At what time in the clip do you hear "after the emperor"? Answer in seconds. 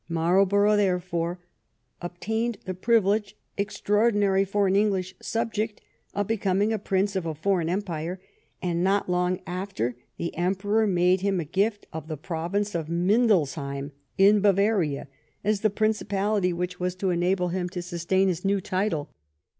9.45-10.87